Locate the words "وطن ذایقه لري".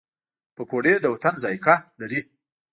1.13-2.21